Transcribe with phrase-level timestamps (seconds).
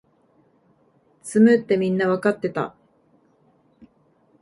[1.21, 2.73] 詰むってみんなわかってた